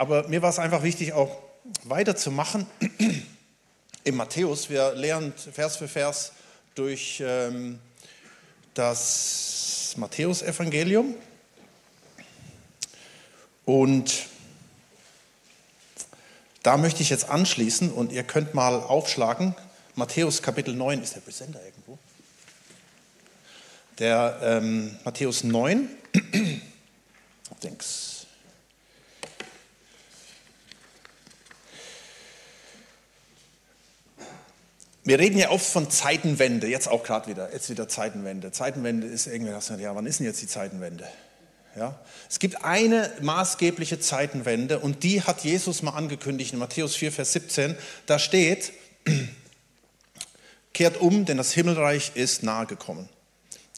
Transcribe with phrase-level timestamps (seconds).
[0.00, 1.42] Aber mir war es einfach wichtig, auch
[1.84, 2.66] weiterzumachen
[4.04, 4.70] im Matthäus.
[4.70, 6.32] Wir lernen Vers für Vers
[6.74, 7.78] durch ähm,
[8.72, 11.14] das Matthäusevangelium.
[13.66, 14.26] Und
[16.62, 19.54] da möchte ich jetzt anschließen und ihr könnt mal aufschlagen.
[19.96, 21.98] Matthäus Kapitel 9, ist der Präsenter irgendwo?
[23.98, 25.90] Der ähm, Matthäus 9,
[27.62, 28.09] denk's.
[35.02, 38.52] Wir reden ja oft von Zeitenwende, jetzt auch gerade wieder, jetzt wieder Zeitenwende.
[38.52, 41.08] Zeitenwende ist irgendwie, ja, wann ist denn jetzt die Zeitenwende?
[41.74, 41.98] Ja?
[42.28, 47.32] Es gibt eine maßgebliche Zeitenwende und die hat Jesus mal angekündigt in Matthäus 4, Vers
[47.32, 47.76] 17.
[48.04, 48.72] Da steht,
[50.74, 53.08] kehrt um, denn das Himmelreich ist nahe gekommen.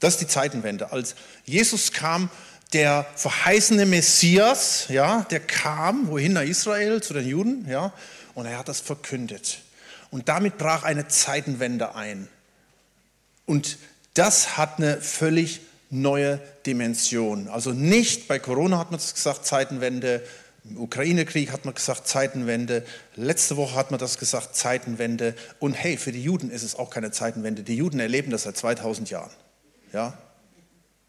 [0.01, 0.91] Das ist die Zeitenwende.
[0.91, 1.15] Als
[1.45, 2.31] Jesus kam,
[2.73, 7.93] der verheißene Messias, ja, der kam, wohin nach Israel, zu den Juden, ja,
[8.35, 9.59] und er hat das verkündet.
[10.13, 12.29] Und damit brach eine Zeitenwende ein.
[13.47, 13.79] Und
[14.13, 17.49] das hat eine völlig neue Dimension.
[17.49, 20.23] Also nicht bei Corona hat man es gesagt, Zeitenwende,
[20.65, 22.85] im Ukraine-Krieg hat man gesagt, Zeitenwende,
[23.17, 25.35] letzte Woche hat man das gesagt, Zeitenwende.
[25.59, 27.63] Und hey, für die Juden ist es auch keine Zeitenwende.
[27.63, 29.33] Die Juden erleben das seit 2000 Jahren.
[29.95, 30.19] Ja?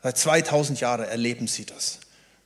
[0.01, 1.99] Seit 2000 Jahren erleben sie das.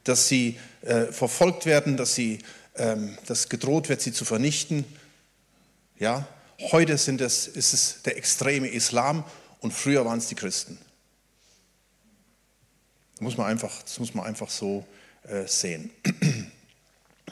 [0.04, 2.40] Dass sie äh, verfolgt werden, dass, sie,
[2.78, 4.86] ähm, dass gedroht wird, sie zu vernichten.
[6.00, 6.28] Ja?
[6.60, 9.24] Heute es, ist es der extreme Islam
[9.60, 10.80] und früher waren es die Christen.
[13.14, 14.86] Das muss man einfach, das muss man einfach so
[15.24, 15.92] äh, sehen.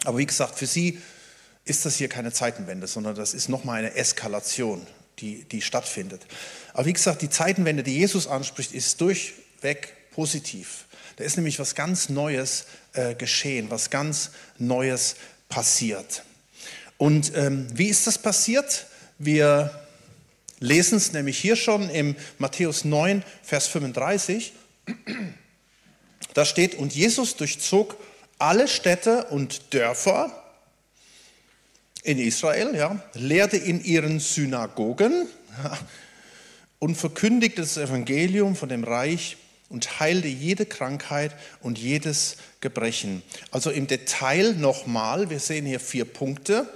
[0.03, 0.99] Aber wie gesagt, für sie
[1.63, 4.85] ist das hier keine Zeitenwende, sondern das ist nochmal eine Eskalation,
[5.19, 6.21] die, die stattfindet.
[6.73, 10.85] Aber wie gesagt, die Zeitenwende, die Jesus anspricht, ist durchweg positiv.
[11.15, 15.15] Da ist nämlich was ganz Neues äh, geschehen, was ganz Neues
[15.49, 16.23] passiert.
[16.97, 18.85] Und ähm, wie ist das passiert?
[19.17, 19.71] Wir
[20.59, 24.51] lesen es nämlich hier schon im Matthäus 9, Vers 35.
[26.33, 27.95] Da steht, und Jesus durchzog
[28.39, 30.43] alle Städte und Dörfer
[32.03, 35.27] in Israel, ja, lehrte in ihren Synagogen
[36.79, 39.37] und verkündigte das Evangelium von dem Reich
[39.69, 41.31] und heilte jede Krankheit
[41.61, 43.23] und jedes Gebrechen.
[43.49, 46.67] Also im Detail nochmal, wir sehen hier vier Punkte.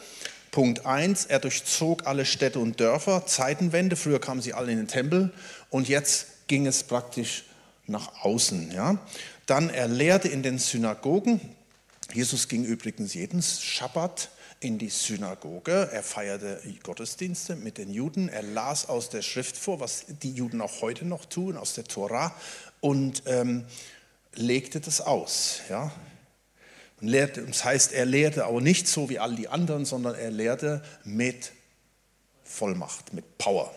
[0.52, 4.88] Punkt 1, er durchzog alle Städte und Dörfer, Zeitenwende, früher kamen sie alle in den
[4.88, 5.32] Tempel
[5.70, 7.44] und jetzt ging es praktisch
[7.86, 8.72] nach außen.
[8.72, 8.98] Ja.
[9.46, 11.40] Dann er lehrte in den Synagogen.
[12.14, 14.30] Jesus ging übrigens jeden Schabbat
[14.60, 15.90] in die Synagoge.
[15.92, 18.30] Er feierte Gottesdienste mit den Juden.
[18.30, 21.86] Er las aus der Schrift vor, was die Juden auch heute noch tun, aus der
[21.86, 22.34] Tora
[22.82, 23.66] und ähm,
[24.36, 25.62] legte das aus.
[25.70, 25.92] Ja.
[27.02, 30.32] Und lehrte, das heißt, er lehrte aber nicht so wie all die anderen, sondern er
[30.32, 31.52] lehrte mit
[32.44, 33.74] Vollmacht, mit Power.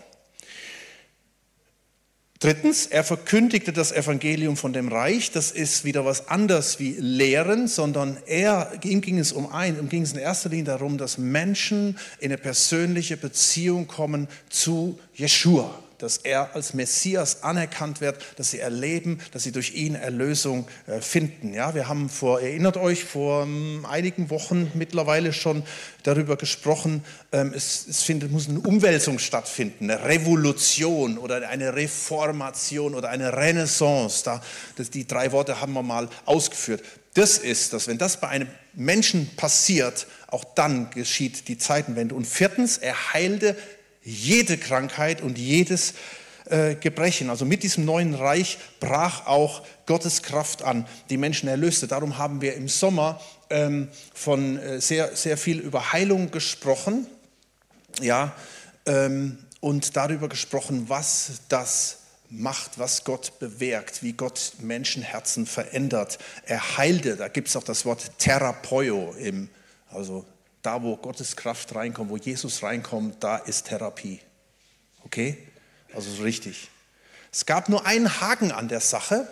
[2.40, 5.30] Drittens, er verkündigte das Evangelium von dem Reich.
[5.30, 9.88] Das ist wieder was anderes wie Lehren, sondern er, ihm ging es um ein, ihm
[9.88, 15.81] ging es in erster Linie darum, dass Menschen in eine persönliche Beziehung kommen zu Jeshua
[16.02, 21.00] dass er als Messias anerkannt wird, dass sie erleben, dass sie durch ihn Erlösung äh,
[21.00, 21.54] finden.
[21.54, 25.62] Ja, wir haben vor, erinnert euch, vor ähm, einigen Wochen mittlerweile schon
[26.02, 32.96] darüber gesprochen, ähm, es, es findet, muss eine Umwälzung stattfinden, eine Revolution oder eine Reformation
[32.96, 34.24] oder eine Renaissance.
[34.24, 34.42] Da,
[34.76, 36.82] das, die drei Worte haben wir mal ausgeführt.
[37.14, 42.14] Das ist das, wenn das bei einem Menschen passiert, auch dann geschieht die Zeitenwende.
[42.14, 43.54] Und viertens, er heilte
[44.02, 45.94] jede Krankheit und jedes
[46.46, 47.30] äh, Gebrechen.
[47.30, 51.86] Also mit diesem neuen Reich brach auch Gottes Kraft an, die Menschen erlöste.
[51.86, 53.20] Darum haben wir im Sommer
[53.50, 57.06] ähm, von äh, sehr, sehr viel über Heilung gesprochen.
[58.00, 58.34] Ja,
[58.86, 61.98] ähm, und darüber gesprochen, was das
[62.28, 66.18] macht, was Gott bewirkt, wie Gott Menschenherzen verändert.
[66.46, 69.48] Er heilte, da gibt es auch das Wort Therapeio, im,
[69.90, 70.24] also
[70.62, 74.20] da, wo Gottes Kraft reinkommt, wo Jesus reinkommt, da ist Therapie.
[75.04, 75.38] Okay?
[75.94, 76.70] Also so richtig.
[77.30, 79.26] Es gab nur einen Haken an der Sache.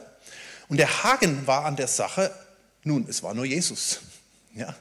[0.68, 2.34] Und der Haken war an der Sache,
[2.82, 4.00] nun, es war nur Jesus.
[4.54, 4.74] Ja?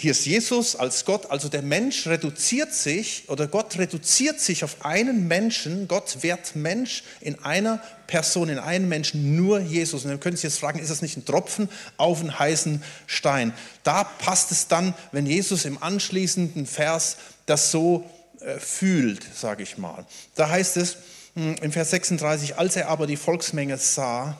[0.00, 4.84] Hier ist Jesus als Gott, also der Mensch reduziert sich oder Gott reduziert sich auf
[4.84, 5.88] einen Menschen.
[5.88, 10.04] Gott wird Mensch in einer Person, in einem Menschen, nur Jesus.
[10.04, 13.52] Und dann können Sie jetzt fragen, ist das nicht ein Tropfen auf einen heißen Stein?
[13.82, 17.16] Da passt es dann, wenn Jesus im anschließenden Vers
[17.46, 18.08] das so
[18.40, 20.06] äh, fühlt, sage ich mal.
[20.36, 20.98] Da heißt es
[21.34, 24.38] hm, im Vers 36, als er aber die Volksmenge sah,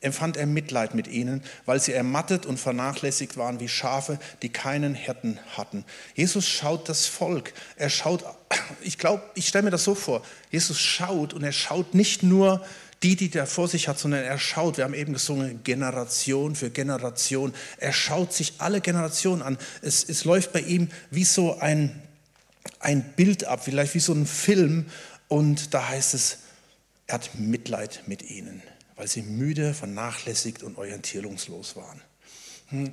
[0.00, 4.94] empfand er Mitleid mit ihnen, weil sie ermattet und vernachlässigt waren wie Schafe, die keinen
[4.94, 5.84] Hirten hatten.
[6.14, 7.52] Jesus schaut das Volk.
[7.76, 8.24] Er schaut,
[8.80, 10.22] ich glaube, ich stelle mir das so vor.
[10.50, 12.64] Jesus schaut und er schaut nicht nur
[13.02, 16.70] die, die er vor sich hat, sondern er schaut, wir haben eben gesungen, Generation für
[16.70, 17.54] Generation.
[17.78, 19.58] Er schaut sich alle Generationen an.
[19.80, 22.02] Es, es läuft bei ihm wie so ein,
[22.78, 24.86] ein Bild ab, vielleicht wie so ein Film.
[25.28, 26.38] Und da heißt es,
[27.06, 28.62] er hat Mitleid mit ihnen
[29.00, 32.02] weil sie müde, vernachlässigt und orientierungslos waren.
[32.68, 32.90] Hm.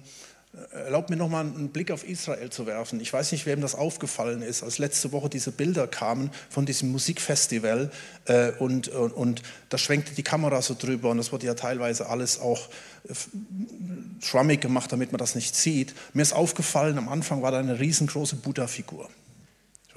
[0.71, 3.01] Erlaubt mir nochmal einen Blick auf Israel zu werfen.
[3.01, 6.93] Ich weiß nicht, wem das aufgefallen ist, als letzte Woche diese Bilder kamen von diesem
[6.93, 7.91] Musikfestival
[8.23, 12.07] äh, und, und, und da schwenkte die Kamera so drüber und das wurde ja teilweise
[12.07, 12.69] alles auch
[13.09, 13.13] äh,
[14.21, 15.93] schwammig gemacht, damit man das nicht sieht.
[16.13, 19.09] Mir ist aufgefallen, am Anfang war da eine riesengroße Buddha-Figur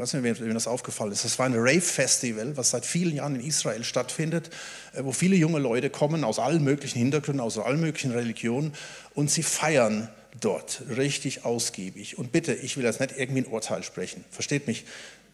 [0.00, 1.24] weiß nicht, wem das aufgefallen ist.
[1.24, 4.50] Das war ein Rave-Festival, was seit vielen Jahren in Israel stattfindet,
[4.94, 8.72] äh, wo viele junge Leute kommen aus allen möglichen Hintergründen, aus allen möglichen Religionen
[9.14, 10.08] und sie feiern
[10.40, 12.18] dort richtig ausgiebig.
[12.18, 14.84] Und bitte, ich will jetzt nicht irgendwie ein Urteil sprechen, versteht mich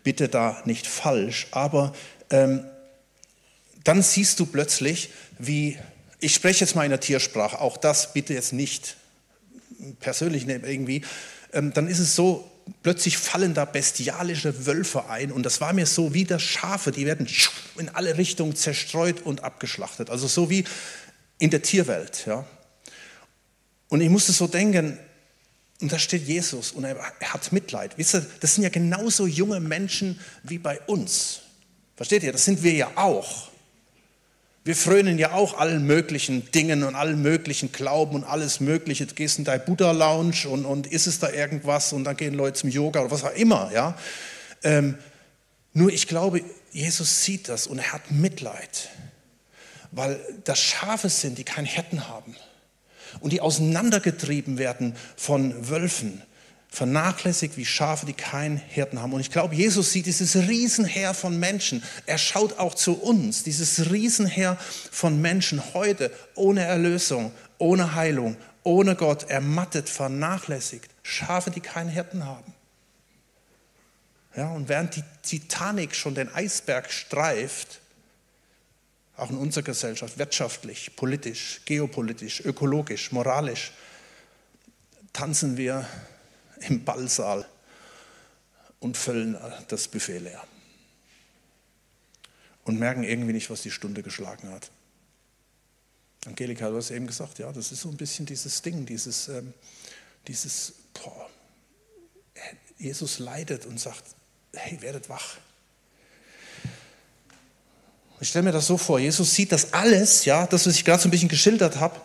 [0.03, 1.95] bitte da nicht falsch, aber
[2.31, 2.65] ähm,
[3.85, 5.79] dann siehst du plötzlich, wie,
[6.21, 8.97] ich spreche jetzt mal in der Tiersprache, auch das bitte jetzt nicht
[10.01, 11.03] persönlich irgendwie,
[11.53, 12.51] ähm, dann ist es so,
[12.83, 17.07] plötzlich fallen da bestialische Wölfe ein und das war mir so wie das Schafe, die
[17.07, 17.29] werden
[17.79, 20.11] in alle Richtungen zerstreut und abgeschlachtet.
[20.11, 20.65] Also so wie
[21.39, 22.25] in der Tierwelt.
[22.27, 22.45] Ja.
[23.89, 24.99] Und ich musste so denken,
[25.81, 27.99] und da steht Jesus und er, hat Mitleid.
[27.99, 31.43] Wisst ihr, das sind ja genauso junge Menschen wie bei uns.
[31.97, 32.33] Versteht ihr?
[32.33, 33.51] Das sind wir ja auch.
[34.67, 39.07] Wir frönen ja auch allen möglichen Dingen und allen möglichen Glauben und alles Mögliche.
[39.07, 42.55] Du gehst in dein Buddha-Lounge und, und isst es da irgendwas und dann gehen Leute
[42.55, 43.71] zum Yoga oder was auch immer.
[43.73, 43.97] Ja?
[44.65, 44.99] Ähm,
[45.73, 46.43] nur ich glaube,
[46.73, 48.89] Jesus sieht das und er hat Mitleid,
[49.93, 52.35] weil das Schafe sind, die keinen Hirten haben
[53.21, 56.23] und die auseinandergetrieben werden von Wölfen
[56.77, 59.15] vernachlässigt wie Schafe, die keinen Hirten haben.
[59.15, 61.83] Und ich glaube, Jesus sieht dieses Riesenheer von Menschen.
[62.05, 64.59] Er schaut auch zu uns, dieses Riesenheer
[64.93, 70.91] von Menschen heute ohne Erlösung, ohne Heilung, ohne Gott, ermattet, vernachlässigt.
[71.03, 72.53] Schafe, die keinen Hirten haben.
[74.37, 77.81] Ja, und während die Titanic schon den Eisberg streift,
[79.17, 83.73] auch in unserer Gesellschaft, wirtschaftlich, politisch, geopolitisch, ökologisch, moralisch,
[85.15, 85.87] tanzen wir
[86.61, 87.47] im Ballsaal
[88.81, 89.37] und füllen
[89.69, 90.43] das Buffet leer.
[92.65, 94.71] Und merken irgendwie nicht, was die Stunde geschlagen hat.
[96.27, 99.55] Angelika, du hast eben gesagt, ja, das ist so ein bisschen dieses Ding, dieses, ähm,
[100.27, 101.31] dieses boah,
[102.79, 104.03] Jesus leidet und sagt,
[104.53, 105.37] hey, werdet wach.
[108.21, 111.03] Ich stelle mir das so vor, Jesus sieht das alles, ja, das, was ich gerade
[111.03, 112.01] so ein bisschen geschildert habe.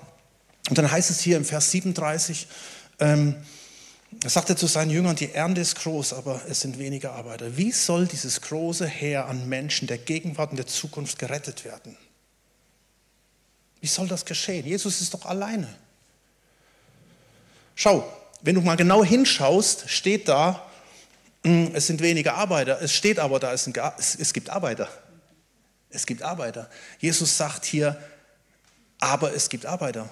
[0.69, 2.47] Und dann heißt es hier im Vers 37,
[2.99, 3.35] ähm,
[4.23, 7.57] er sagte zu seinen Jüngern, die Ernte ist groß, aber es sind wenige Arbeiter.
[7.57, 11.97] Wie soll dieses große Heer an Menschen der Gegenwart und der Zukunft gerettet werden?
[13.79, 14.65] Wie soll das geschehen?
[14.65, 15.73] Jesus ist doch alleine.
[17.73, 18.07] Schau,
[18.41, 20.67] wenn du mal genau hinschaust, steht da,
[21.43, 22.81] hm, es sind wenige Arbeiter.
[22.81, 23.65] Es steht aber da, es,
[24.33, 24.87] gibt Arbeiter.
[25.89, 26.69] Es gibt Arbeiter.
[26.99, 27.99] Jesus sagt hier,
[28.99, 30.09] aber es gibt Arbeiter.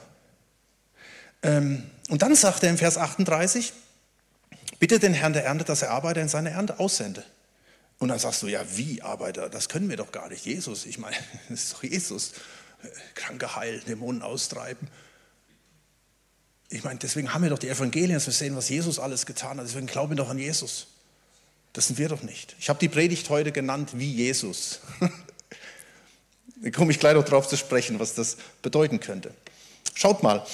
[1.43, 3.71] Ähm, und dann sagt er im Vers 38,
[4.79, 7.23] Bitte den Herrn der Ernte, dass er Arbeiter in seine Ernte aussende.
[7.99, 9.49] Und dann sagst du, ja, wie Arbeiter?
[9.49, 10.45] Das können wir doch gar nicht.
[10.45, 11.17] Jesus, ich meine,
[11.49, 12.31] das ist doch Jesus.
[13.13, 14.87] Kranke heilen, Dämonen austreiben.
[16.69, 19.57] Ich meine, deswegen haben wir doch die Evangelien, dass wir sehen, was Jesus alles getan
[19.57, 19.65] hat.
[19.65, 20.87] Deswegen glauben wir doch an Jesus.
[21.73, 22.55] Das sind wir doch nicht.
[22.59, 24.79] Ich habe die Predigt heute genannt wie Jesus.
[26.61, 29.33] da komme ich gleich noch drauf zu sprechen, was das bedeuten könnte.
[29.93, 30.45] Schaut mal.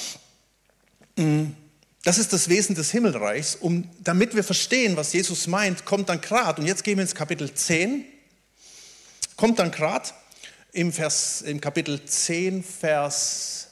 [1.18, 1.56] Hm.
[2.06, 3.56] Das ist das Wesen des Himmelreichs.
[3.56, 7.16] Um, damit wir verstehen, was Jesus meint, kommt dann gerade, und jetzt gehen wir ins
[7.16, 8.06] Kapitel 10,
[9.36, 10.12] kommt dann gerade
[10.72, 10.94] im,
[11.46, 13.70] im Kapitel 10, Vers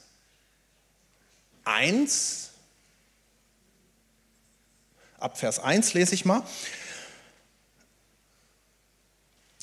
[1.65, 2.49] 1,
[5.19, 6.41] ab Vers 1 lese ich mal.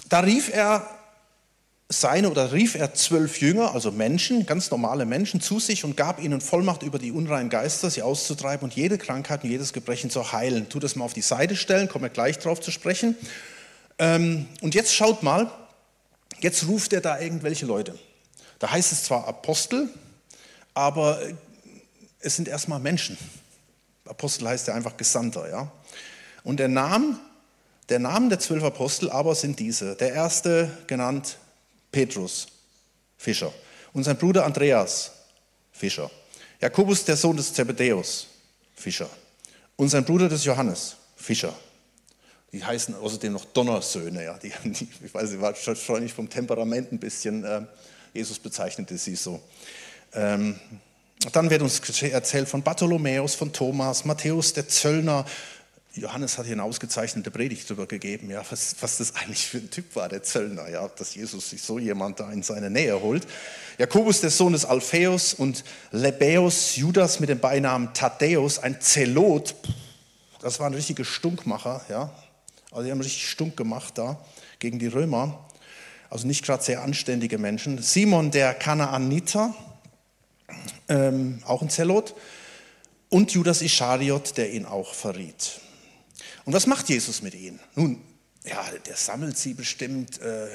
[0.09, 0.89] Da rief er
[1.93, 6.23] seine oder rief er zwölf Jünger, also Menschen, ganz normale Menschen, zu sich und gab
[6.23, 10.33] ihnen Vollmacht über die unreinen Geister, sie auszutreiben und jede Krankheit und jedes Gebrechen zu
[10.33, 10.69] heilen.
[10.69, 13.17] Tu das mal auf die Seite stellen, kommen wir gleich drauf zu sprechen.
[13.99, 15.51] Ähm, und jetzt schaut mal,
[16.39, 17.99] jetzt ruft er da irgendwelche Leute.
[18.61, 19.89] Da heißt es zwar Apostel,
[20.75, 21.21] aber
[22.21, 23.19] es sind erstmal Menschen.
[24.05, 25.73] Apostel heißt ja einfach Gesandter, ja.
[26.45, 27.19] Und der Name,
[27.89, 29.97] der Name der zwölf Apostel aber sind diese.
[29.97, 31.37] Der erste genannt
[31.91, 32.47] Petrus,
[33.17, 33.53] Fischer.
[33.93, 35.13] Und sein Bruder Andreas,
[35.73, 36.11] Fischer.
[36.61, 38.27] Jakobus, der Sohn des Zebedäus,
[38.75, 39.09] Fischer.
[39.77, 41.55] Und sein Bruder des Johannes, Fischer.
[42.53, 44.25] Die heißen außerdem noch Donnersöhne.
[44.25, 44.39] Ja.
[44.39, 47.63] Die, die, ich weiß, sie war wahrscheinlich vom Temperament ein bisschen, äh,
[48.13, 49.41] Jesus bezeichnete sie so.
[50.13, 50.59] Ähm,
[51.33, 55.27] dann wird uns erzählt von Bartholomäus, von Thomas, Matthäus, der Zöllner.
[55.95, 59.71] Johannes hat hier eine ausgezeichnete Predigt darüber gegeben, ja, was, was das eigentlich für ein
[59.71, 63.27] Typ war, der Zöllner, ja, dass Jesus sich so jemand da in seine Nähe holt.
[63.77, 69.57] Jakobus, der Sohn des Alpheus und Lebäus, Judas mit dem Beinamen Thaddäus, ein Zelot,
[70.41, 72.13] das war ein richtiger Stunkmacher, ja,
[72.71, 74.25] also die haben richtig stunk gemacht da
[74.61, 75.45] gegen die Römer,
[76.09, 77.83] also nicht gerade sehr anständige Menschen.
[77.83, 79.55] Simon, der Kanaaniter,
[80.89, 82.15] ähm, auch ein Zelot,
[83.09, 85.61] und Judas Ischariot, der ihn auch verriet.
[86.51, 87.61] Und was macht Jesus mit ihnen?
[87.77, 88.03] Nun,
[88.45, 90.49] ja, der sammelt sie bestimmt äh,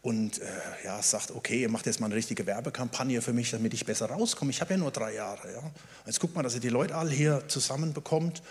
[0.00, 0.44] und äh,
[0.84, 4.06] ja, sagt, okay, ihr macht jetzt mal eine richtige Werbekampagne für mich, damit ich besser
[4.06, 4.52] rauskomme.
[4.52, 5.52] Ich habe ja nur drei Jahre.
[5.52, 5.72] Ja.
[6.06, 8.44] Jetzt guckt mal, dass ihr die Leute alle hier zusammenbekommt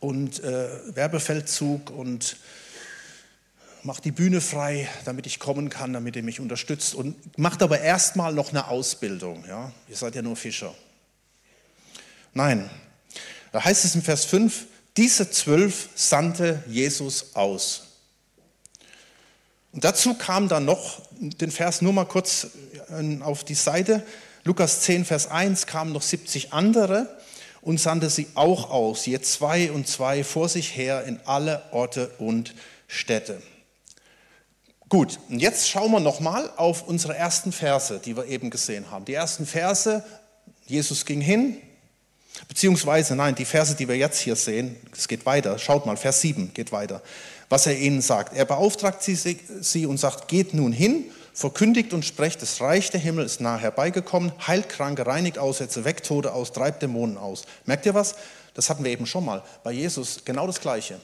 [0.00, 2.36] und äh, Werbefeldzug und
[3.84, 7.80] macht die Bühne frei, damit ich kommen kann, damit ihr mich unterstützt und macht aber
[7.80, 9.44] erstmal noch eine Ausbildung.
[9.46, 9.70] Ja?
[9.86, 10.74] Ihr seid ja nur Fischer.
[12.34, 12.68] Nein,
[13.52, 14.66] da heißt es in Vers 5,
[14.98, 17.84] diese zwölf sandte Jesus aus.
[19.72, 22.48] Und dazu kam dann noch, den Vers nur mal kurz
[22.90, 24.04] äh, auf die Seite,
[24.42, 27.16] Lukas 10, Vers 1, kamen noch 70 andere
[27.60, 32.10] und sandte sie auch aus, je zwei und zwei vor sich her in alle Orte
[32.18, 32.54] und
[32.88, 33.40] Städte.
[34.88, 39.04] Gut, und jetzt schauen wir nochmal auf unsere ersten Verse, die wir eben gesehen haben.
[39.04, 40.02] Die ersten Verse,
[40.66, 41.58] Jesus ging hin,
[42.48, 46.20] beziehungsweise, nein, die Verse, die wir jetzt hier sehen, es geht weiter, schaut mal, Vers
[46.20, 47.02] 7 geht weiter,
[47.48, 48.36] was er ihnen sagt.
[48.36, 53.00] Er beauftragt sie, sie und sagt, geht nun hin, verkündigt und sprecht, das Reich der
[53.00, 57.44] Himmel ist nahe herbeigekommen, heilt Kranke, reinigt Aussätze, weckt Tode aus, treibt Dämonen aus.
[57.64, 58.16] Merkt ihr was?
[58.54, 59.44] Das hatten wir eben schon mal.
[59.62, 61.00] Bei Jesus genau das Gleiche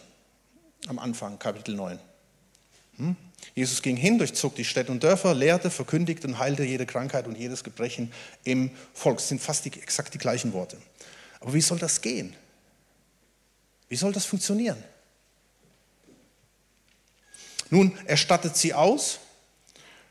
[0.88, 1.98] am Anfang, Kapitel 9.
[2.96, 3.16] Hm?
[3.54, 7.38] Jesus ging hin, durchzog die Städte und Dörfer, lehrte, verkündigte und heilte jede Krankheit und
[7.38, 8.12] jedes Gebrechen
[8.42, 9.18] im Volk.
[9.18, 10.76] Das sind fast die, exakt die gleichen Worte.
[11.44, 12.34] Aber wie soll das gehen?
[13.90, 14.82] Wie soll das funktionieren?
[17.68, 19.18] Nun, er stattet sie aus.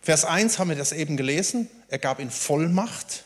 [0.03, 1.67] Vers 1 haben wir das eben gelesen.
[1.87, 3.23] Er gab ihnen Vollmacht.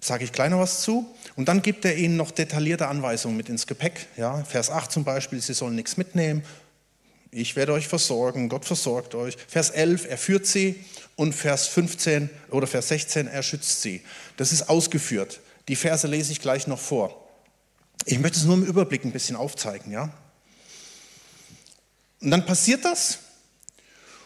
[0.00, 1.14] Sage ich noch was zu.
[1.34, 4.06] Und dann gibt er ihnen noch detaillierte Anweisungen mit ins Gepäck.
[4.16, 6.42] Ja, Vers 8 zum Beispiel, sie sollen nichts mitnehmen,
[7.32, 9.36] ich werde euch versorgen, Gott versorgt euch.
[9.46, 10.82] Vers 11, er führt sie
[11.16, 14.02] und Vers 15 oder Vers 16, er schützt sie.
[14.38, 15.40] Das ist ausgeführt.
[15.68, 17.25] Die Verse lese ich gleich noch vor.
[18.04, 20.10] Ich möchte es nur im Überblick ein bisschen aufzeigen, ja?
[22.20, 23.18] Und dann passiert das.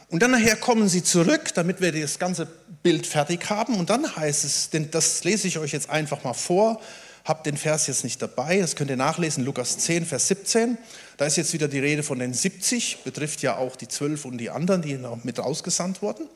[0.09, 2.47] Und dann nachher kommen sie zurück, damit wir das ganze
[2.83, 3.77] Bild fertig haben.
[3.77, 6.81] Und dann heißt es, denn das lese ich euch jetzt einfach mal vor,
[7.25, 10.79] habe den Vers jetzt nicht dabei, das könnt ihr nachlesen, Lukas 10, Vers 17.
[11.17, 14.39] Da ist jetzt wieder die Rede von den 70, betrifft ja auch die 12 und
[14.39, 16.27] die anderen, die mit rausgesandt wurden.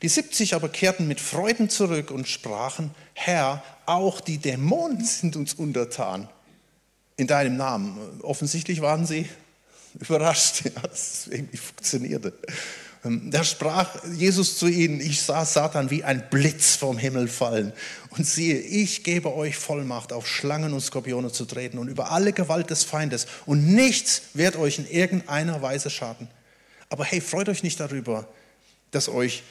[0.00, 5.54] Die 70 aber kehrten mit Freuden zurück und sprachen, Herr, auch die Dämonen sind uns
[5.54, 6.28] untertan
[7.16, 8.20] in deinem Namen.
[8.22, 9.28] Offensichtlich waren sie
[10.00, 12.32] überrascht, ja, dass es irgendwie funktionierte.
[13.04, 17.72] Ähm, da sprach Jesus zu ihnen, ich sah Satan wie ein Blitz vom Himmel fallen.
[18.10, 22.32] Und siehe, ich gebe euch Vollmacht, auf Schlangen und Skorpione zu treten und über alle
[22.32, 23.26] Gewalt des Feindes.
[23.46, 26.28] Und nichts wird euch in irgendeiner Weise schaden.
[26.88, 28.28] Aber hey, freut euch nicht darüber,
[28.90, 29.42] dass euch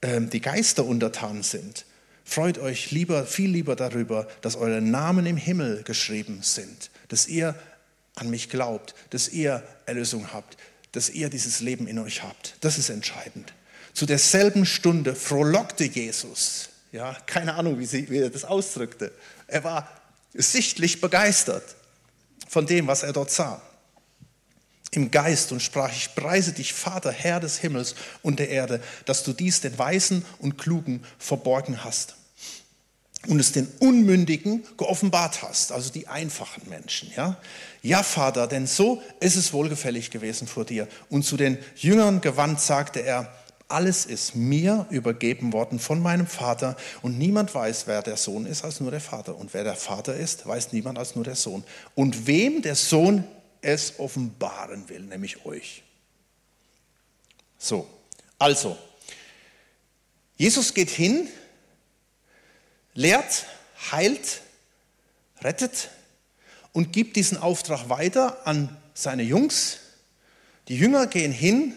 [0.00, 1.84] ähm, die Geister untertan sind.
[2.24, 7.54] Freut euch lieber, viel lieber darüber, dass eure Namen im Himmel geschrieben sind, dass ihr
[8.14, 10.56] an mich glaubt, dass ihr Erlösung habt,
[10.92, 12.56] dass ihr dieses Leben in euch habt.
[12.60, 13.52] Das ist entscheidend.
[13.92, 16.68] Zu derselben Stunde frohlockte Jesus.
[16.92, 19.12] Ja, keine Ahnung, wie, sie, wie er das ausdrückte.
[19.48, 19.88] Er war
[20.32, 21.74] sichtlich begeistert
[22.48, 23.60] von dem, was er dort sah.
[24.92, 29.24] Im Geist und sprach, ich preise dich, Vater, Herr des Himmels und der Erde, dass
[29.24, 32.14] du dies den Weisen und Klugen verborgen hast
[33.26, 37.10] und es den Unmündigen geoffenbart hast, also die einfachen Menschen.
[37.16, 37.38] Ja?
[37.82, 40.88] ja, Vater, denn so ist es wohlgefällig gewesen vor dir.
[41.10, 43.32] Und zu den Jüngern gewandt sagte er,
[43.68, 48.64] alles ist mir übergeben worden von meinem Vater und niemand weiß, wer der Sohn ist,
[48.64, 49.36] als nur der Vater.
[49.36, 51.64] Und wer der Vater ist, weiß niemand als nur der Sohn.
[51.94, 53.24] Und wem der Sohn
[53.62, 55.82] es offenbaren will, nämlich euch.
[57.58, 57.86] So,
[58.38, 58.76] also,
[60.36, 61.28] Jesus geht hin
[62.94, 63.46] lehrt,
[63.92, 64.40] heilt,
[65.42, 65.90] rettet
[66.72, 69.78] und gibt diesen Auftrag weiter an seine Jungs.
[70.68, 71.74] Die Jünger gehen hin,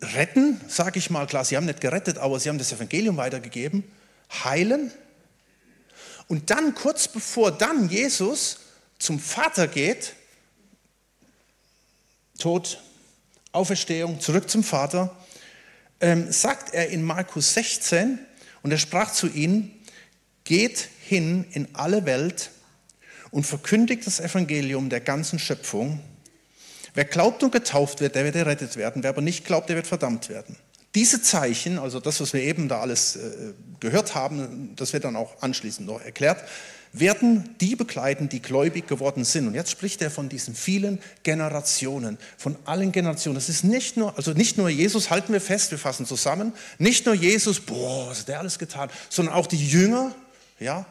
[0.00, 3.84] retten, sage ich mal, klar, sie haben nicht gerettet, aber sie haben das Evangelium weitergegeben,
[4.44, 4.92] heilen.
[6.28, 8.58] Und dann, kurz bevor dann Jesus
[8.98, 10.14] zum Vater geht,
[12.38, 12.80] Tod,
[13.52, 15.14] Auferstehung, zurück zum Vater,
[16.00, 18.18] ähm, sagt er in Markus 16,
[18.62, 19.70] und er sprach zu ihnen,
[20.44, 22.50] geht hin in alle Welt
[23.30, 26.00] und verkündigt das Evangelium der ganzen Schöpfung.
[26.94, 29.02] Wer glaubt und getauft wird, der wird errettet werden.
[29.02, 30.56] Wer aber nicht glaubt, der wird verdammt werden.
[30.94, 35.16] Diese Zeichen, also das, was wir eben da alles äh, gehört haben, das wird dann
[35.16, 36.44] auch anschließend noch erklärt,
[36.92, 39.46] werden die begleiten, die gläubig geworden sind.
[39.46, 43.34] Und jetzt spricht er von diesen vielen Generationen, von allen Generationen.
[43.34, 47.06] Das ist nicht nur, also nicht nur Jesus, halten wir fest, wir fassen zusammen, nicht
[47.06, 50.14] nur Jesus, boah, was hat der alles getan, sondern auch die Jünger,
[50.60, 50.84] ja,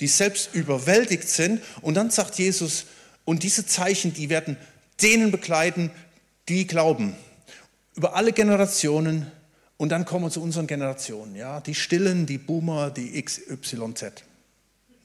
[0.00, 1.62] die selbst überwältigt sind.
[1.80, 2.86] Und dann sagt Jesus,
[3.24, 4.56] und diese Zeichen, die werden
[5.00, 5.90] denen begleiten,
[6.48, 7.14] die glauben.
[7.94, 9.30] Über alle Generationen
[9.76, 14.24] und dann kommen wir zu unseren Generationen, ja, die Stillen, die Boomer, die XYZ,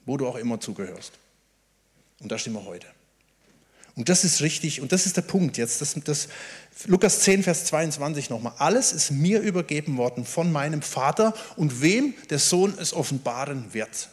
[0.05, 1.13] wo du auch immer zugehörst.
[2.19, 2.87] Und da stehen wir heute.
[3.95, 5.81] Und das ist richtig, und das ist der Punkt jetzt.
[5.81, 6.29] Das, das,
[6.85, 8.53] Lukas 10, Vers 22 nochmal.
[8.57, 14.09] Alles ist mir übergeben worden von meinem Vater und wem der Sohn es offenbaren wird.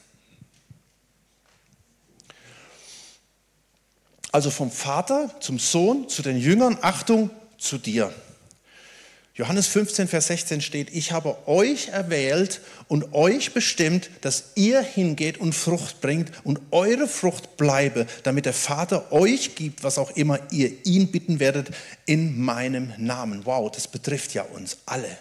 [4.33, 8.12] Also vom Vater zum Sohn, zu den Jüngern, Achtung, zu dir.
[9.38, 15.38] Johannes 15, Vers 16 steht, ich habe euch erwählt und euch bestimmt, dass ihr hingeht
[15.38, 20.40] und Frucht bringt und eure Frucht bleibe, damit der Vater euch gibt, was auch immer
[20.50, 21.71] ihr ihn bitten werdet,
[22.04, 23.47] in meinem Namen.
[23.47, 25.16] Wow, das betrifft ja uns alle.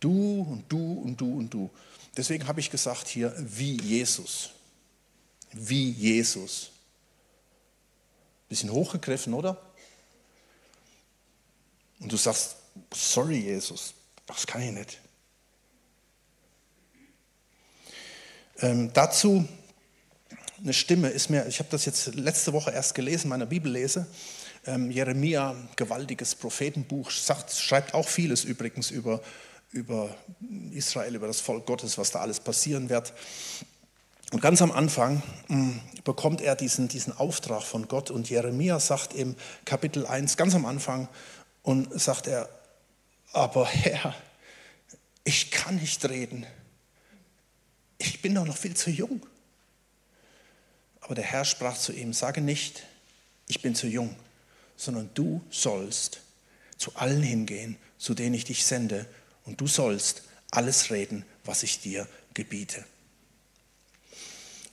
[0.00, 1.70] Du und du und du und du.
[2.16, 4.52] Deswegen habe ich gesagt hier, wie Jesus.
[5.52, 6.70] Wie Jesus.
[8.48, 9.60] Bisschen hochgegriffen, oder?
[12.00, 12.56] Und du sagst,
[12.92, 13.94] sorry Jesus,
[14.26, 15.00] das kann ich nicht.
[18.60, 19.46] Ähm, dazu
[20.62, 24.06] eine Stimme ist mir, ich habe das jetzt letzte Woche erst gelesen, meiner Bibellese.
[24.66, 29.20] Ähm, Jeremia, gewaltiges Prophetenbuch, sagt, schreibt auch vieles übrigens über,
[29.72, 30.14] über
[30.72, 33.12] Israel, über das Volk Gottes, was da alles passieren wird.
[34.32, 38.80] Und ganz am Anfang mh, mm, bekommt er diesen, diesen Auftrag von Gott und Jeremia
[38.80, 41.08] sagt im Kapitel 1, ganz am Anfang,
[41.62, 42.48] und sagt er,
[43.34, 44.14] aber Herr,
[45.24, 46.46] ich kann nicht reden.
[47.98, 49.26] Ich bin doch noch viel zu jung.
[51.00, 52.84] Aber der Herr sprach zu ihm, sage nicht,
[53.48, 54.16] ich bin zu jung,
[54.76, 56.20] sondern du sollst
[56.78, 59.06] zu allen hingehen, zu denen ich dich sende,
[59.44, 62.84] und du sollst alles reden, was ich dir gebiete.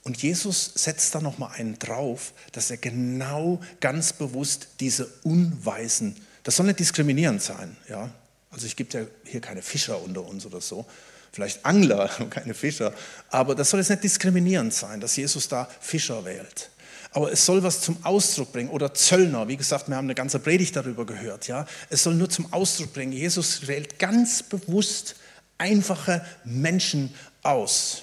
[0.04, 6.16] Und Jesus setzt da noch mal einen drauf, dass er genau ganz bewusst diese Unweisen,
[6.42, 8.10] das soll nicht diskriminierend sein, ja,
[8.52, 10.86] also es gibt ja hier keine Fischer unter uns oder so,
[11.32, 12.94] vielleicht Angler, keine Fischer,
[13.30, 16.70] aber das soll jetzt nicht diskriminierend sein, dass Jesus da Fischer wählt.
[17.14, 18.70] Aber es soll was zum Ausdruck bringen.
[18.70, 21.66] Oder Zöllner, wie gesagt, wir haben eine ganze Predigt darüber gehört, ja.
[21.90, 25.16] Es soll nur zum Ausdruck bringen, Jesus wählt ganz bewusst
[25.58, 28.02] einfache Menschen aus,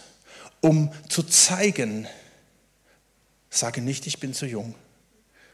[0.61, 2.07] um zu zeigen,
[3.49, 4.75] sage nicht, ich bin zu jung,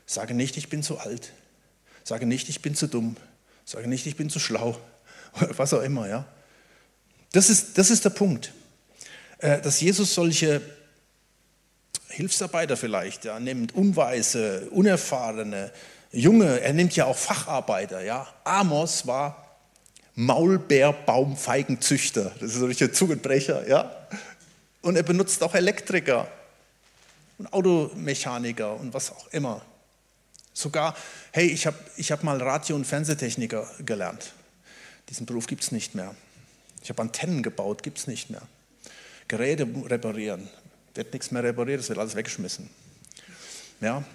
[0.05, 1.31] sage nicht, ich bin zu alt,
[2.03, 3.15] sage nicht, ich bin zu dumm,
[3.65, 4.77] Sage nicht, ich bin zu schlau
[5.41, 6.07] oder was auch immer.
[6.07, 6.25] Ja?
[7.31, 8.53] Das, ist, das ist der Punkt.
[9.39, 10.61] Äh, dass Jesus solche
[12.09, 15.71] Hilfsarbeiter vielleicht ja, nimmt, Unweise, Unerfahrene,
[16.11, 18.03] Junge, er nimmt ja auch Facharbeiter.
[18.03, 18.27] Ja?
[18.43, 19.57] Amos war
[20.15, 23.67] Maulbeerbaumfeigenzüchter, das ist so richtiger Zungenbrecher.
[23.67, 24.07] Ja?
[24.81, 26.29] Und er benutzt auch Elektriker
[27.37, 29.61] und Automechaniker und was auch immer.
[30.55, 30.95] Sogar,
[31.33, 34.31] hey, ich habe ich hab mal Radio- und Fernsehtechniker gelernt.
[35.09, 36.15] Diesen Beruf gibt es nicht mehr.
[36.81, 38.41] Ich habe Antennen gebaut, gibt es nicht mehr.
[39.27, 40.47] Geräte reparieren,
[40.93, 42.69] wird nichts mehr repariert, es wird alles weggeschmissen.
[43.81, 44.05] Ja?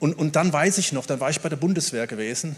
[0.00, 2.56] Und, und dann weiß ich noch, dann war ich bei der Bundeswehr gewesen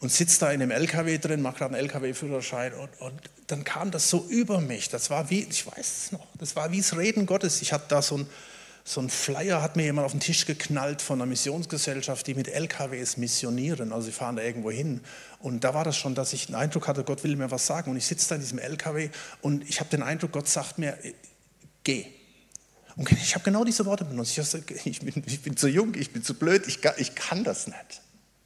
[0.00, 3.92] und sitze da in dem LKW drin, mache gerade einen LKW-Führerschein und, und dann kam
[3.92, 4.88] das so über mich.
[4.88, 7.62] Das war wie, ich weiß es noch, das war wie das Reden Gottes.
[7.62, 8.26] Ich hatte da so ein
[8.88, 12.48] so ein Flyer hat mir jemand auf den Tisch geknallt von einer Missionsgesellschaft, die mit
[12.48, 13.92] LKWs missionieren.
[13.92, 15.02] Also sie fahren da irgendwo hin.
[15.40, 17.90] Und da war das schon, dass ich den Eindruck hatte, Gott will mir was sagen.
[17.90, 19.10] Und ich sitze da in diesem LKW
[19.42, 20.96] und ich habe den Eindruck, Gott sagt mir,
[21.84, 22.06] geh.
[22.96, 24.38] Und ich habe genau diese Worte benutzt.
[24.38, 27.44] Ich, sage, ich, bin, ich bin zu jung, ich bin zu blöd, ich, ich kann
[27.44, 28.00] das nicht.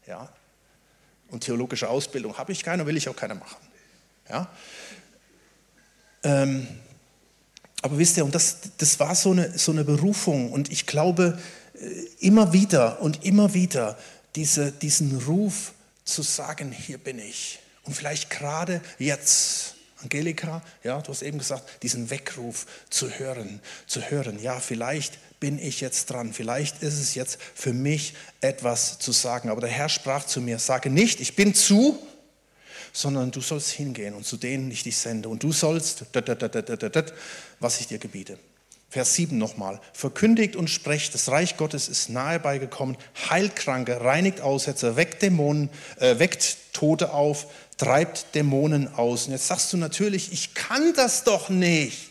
[0.09, 0.29] Ja?
[1.29, 3.59] Und theologische Ausbildung habe ich keine, will ich auch keine machen.
[4.29, 4.51] Ja?
[6.25, 6.67] Ähm,
[7.83, 10.53] aber wisst ihr, und das, das war so eine, so eine Berufung.
[10.53, 11.39] Und ich glaube,
[11.75, 13.99] äh, immer wieder und immer wieder
[14.37, 15.73] diese, diesen Ruf
[16.05, 17.59] zu sagen, hier bin ich.
[17.83, 24.01] Und vielleicht gerade jetzt, Angelika, ja, du hast eben gesagt, diesen Weckruf zu hören, zu
[24.01, 24.41] hören.
[24.41, 29.49] Ja, vielleicht bin ich jetzt dran, vielleicht ist es jetzt für mich etwas zu sagen.
[29.49, 31.99] Aber der Herr sprach zu mir, sage nicht, ich bin zu,
[32.93, 35.29] sondern du sollst hingehen und zu denen ich dich sende.
[35.29, 36.05] Und du sollst,
[37.63, 38.39] was ich dir gebiete.
[38.93, 39.81] Vers 7 nochmal.
[39.95, 42.99] Verkündigt und sprecht, das Reich Gottes ist nahe beigekommen,
[43.31, 47.47] heilt Kranke, reinigt Aussetzer, weckt Dämonen, äh, weckt Tote auf,
[47.79, 49.27] treibt Dämonen aus.
[49.27, 52.11] Und jetzt sagst du natürlich, ich kann das doch nicht.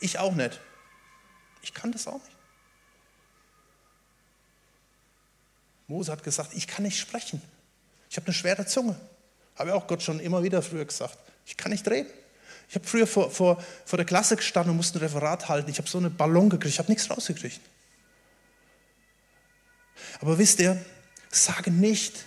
[0.00, 0.60] Ich auch nicht.
[1.62, 2.36] Ich kann das auch nicht.
[5.88, 7.42] Mose hat gesagt, ich kann nicht sprechen.
[8.08, 8.94] Ich habe eine schwere Zunge.
[9.56, 11.18] Habe auch Gott schon immer wieder früher gesagt.
[11.44, 12.10] Ich kann nicht reden.
[12.68, 15.70] Ich habe früher vor, vor, vor der Klasse gestanden und musste ein Referat halten.
[15.70, 17.60] Ich habe so eine Ballon gekriegt, ich habe nichts rausgekriegt.
[20.20, 20.82] Aber wisst ihr,
[21.30, 22.24] sage nicht,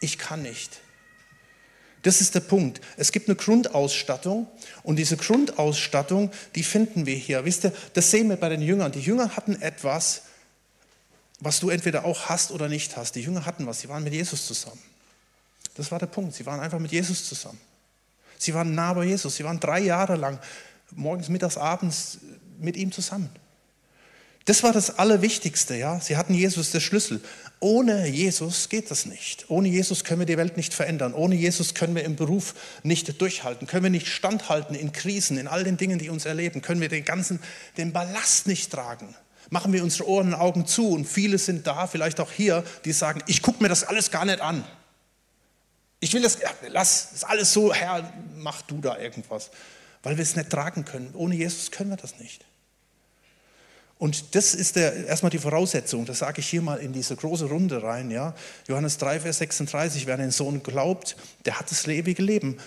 [0.00, 0.80] ich kann nicht.
[2.02, 2.82] Das ist der Punkt.
[2.98, 4.46] Es gibt eine Grundausstattung
[4.82, 7.46] und diese Grundausstattung, die finden wir hier.
[7.46, 8.92] Wisst ihr, das sehen wir bei den Jüngern.
[8.92, 10.24] Die Jünger hatten etwas,
[11.40, 13.14] was du entweder auch hast oder nicht hast.
[13.14, 14.82] Die Jünger hatten was, sie waren mit Jesus zusammen.
[15.76, 16.34] Das war der Punkt.
[16.34, 17.58] Sie waren einfach mit Jesus zusammen.
[18.44, 19.36] Sie waren nah bei Jesus.
[19.36, 20.38] Sie waren drei Jahre lang
[20.94, 22.18] morgens, mittags, abends
[22.58, 23.30] mit ihm zusammen.
[24.46, 25.98] Das war das Allerwichtigste, ja.
[26.00, 27.22] Sie hatten Jesus der Schlüssel.
[27.60, 29.46] Ohne Jesus geht das nicht.
[29.48, 31.14] Ohne Jesus können wir die Welt nicht verändern.
[31.14, 33.66] Ohne Jesus können wir im Beruf nicht durchhalten.
[33.66, 36.60] Können wir nicht standhalten in Krisen, in all den Dingen, die uns erleben.
[36.60, 37.40] Können wir den ganzen,
[37.78, 39.14] den Ballast nicht tragen.
[39.48, 42.92] Machen wir unsere Ohren und Augen zu und viele sind da, vielleicht auch hier, die
[42.92, 44.64] sagen, ich gucke mir das alles gar nicht an.
[46.04, 46.36] Ich will das,
[46.68, 49.50] lass, ist alles so, Herr, mach du da irgendwas.
[50.02, 51.14] Weil wir es nicht tragen können.
[51.14, 52.44] Ohne Jesus können wir das nicht.
[53.96, 57.46] Und das ist der, erstmal die Voraussetzung, das sage ich hier mal in diese große
[57.46, 58.10] Runde rein.
[58.10, 58.34] Ja?
[58.68, 62.58] Johannes 3, Vers 36, wer an den Sohn glaubt, der hat das ewige Leben.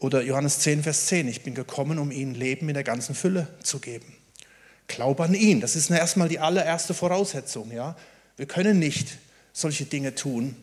[0.00, 3.46] Oder Johannes 10, Vers 10, ich bin gekommen, um ihnen Leben in der ganzen Fülle
[3.62, 4.16] zu geben.
[4.88, 7.70] Glaube an ihn, das ist erstmal die allererste Voraussetzung.
[7.70, 7.94] Ja?
[8.36, 9.18] Wir können nicht
[9.52, 10.56] solche Dinge tun,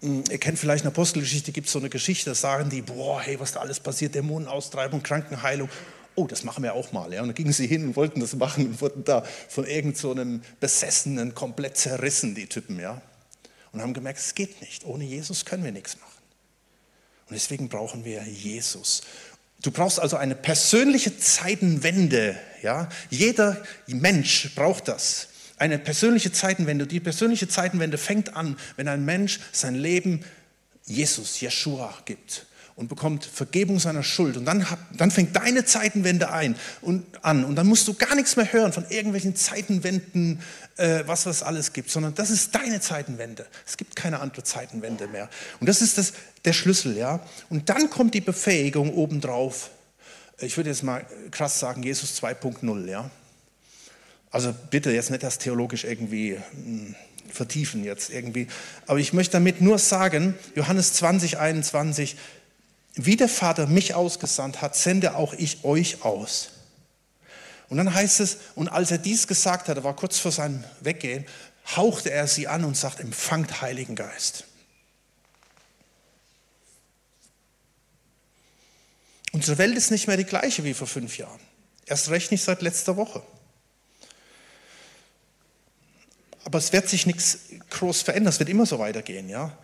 [0.00, 3.38] ihr kennt vielleicht eine Apostelgeschichte, gibt es so eine Geschichte, da sagen die, boah, hey,
[3.38, 5.68] was da alles passiert, Dämonenaustreibung, Krankenheilung.
[6.14, 7.12] Oh, das machen wir auch mal.
[7.12, 7.22] Ja.
[7.22, 10.50] Und dann gingen sie hin und wollten das machen und wurden da von irgendeinem so
[10.60, 12.78] Besessenen komplett zerrissen, die Typen.
[12.80, 13.00] Ja.
[13.72, 14.84] Und haben gemerkt, es geht nicht.
[14.84, 16.12] Ohne Jesus können wir nichts machen.
[17.28, 19.02] Und deswegen brauchen wir Jesus.
[19.62, 22.38] Du brauchst also eine persönliche Zeitenwende.
[22.62, 22.88] Ja.
[23.08, 26.86] Jeder Mensch braucht das eine persönliche Zeitenwende.
[26.86, 30.24] Die persönliche Zeitenwende fängt an, wenn ein Mensch sein Leben
[30.84, 34.36] Jesus, Yeshua gibt und bekommt Vergebung seiner Schuld.
[34.36, 37.44] Und dann, dann fängt deine Zeitenwende ein und an.
[37.44, 40.40] Und dann musst du gar nichts mehr hören von irgendwelchen Zeitenwenden,
[40.76, 43.46] äh, was es alles gibt, sondern das ist deine Zeitenwende.
[43.66, 45.28] Es gibt keine andere Zeitenwende mehr.
[45.60, 46.12] Und das ist das,
[46.44, 47.20] der Schlüssel, ja.
[47.50, 49.70] Und dann kommt die Befähigung obendrauf.
[50.38, 53.10] Ich würde jetzt mal krass sagen, Jesus 2.0, ja.
[54.32, 56.96] Also bitte jetzt nicht das theologisch irgendwie hm,
[57.30, 58.48] vertiefen jetzt irgendwie.
[58.86, 62.16] Aber ich möchte damit nur sagen, Johannes 20, 21,
[62.94, 66.50] wie der Vater mich ausgesandt hat, sende auch ich euch aus.
[67.68, 71.24] Und dann heißt es, und als er dies gesagt hatte, war kurz vor seinem Weggehen,
[71.76, 74.44] hauchte er sie an und sagt, empfangt Heiligen Geist.
[79.32, 81.40] Unsere Welt ist nicht mehr die gleiche wie vor fünf Jahren.
[81.86, 83.22] Erst recht nicht seit letzter Woche.
[86.44, 87.38] Aber es wird sich nichts
[87.70, 89.28] groß verändern, es wird immer so weitergehen.
[89.28, 89.56] Ja?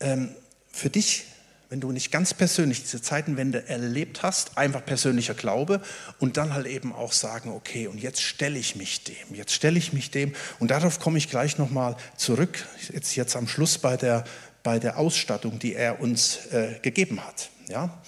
[0.00, 0.34] Ähm,
[0.70, 1.24] für dich,
[1.68, 5.80] wenn du nicht ganz persönlich diese Zeitenwende erlebt hast, einfach persönlicher Glaube
[6.18, 9.78] und dann halt eben auch sagen, okay, und jetzt stelle ich mich dem, jetzt stelle
[9.78, 13.96] ich mich dem und darauf komme ich gleich nochmal zurück, jetzt, jetzt am Schluss bei
[13.96, 14.24] der,
[14.62, 17.50] bei der Ausstattung, die er uns äh, gegeben hat.
[17.68, 18.02] Ja?